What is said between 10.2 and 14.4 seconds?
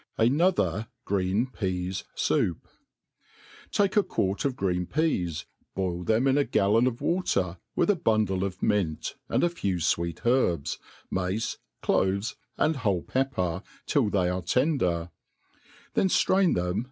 herbs, mace^ cloves, and whole pepper, till they